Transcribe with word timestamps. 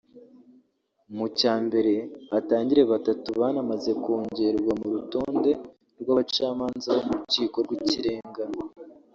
mu 1.17 1.25
cya 1.39 1.53
mbere 1.65 1.93
hatangire 2.31 2.81
batatu 2.91 3.27
banamaze 3.39 3.91
kongerwa 4.03 4.71
mu 4.81 4.87
rutonde 4.93 5.51
rw’abacamanza 6.01 6.87
bo 6.95 7.01
mu 7.07 7.13
rukiko 7.21 7.57
rw’ikirenga 7.65 8.43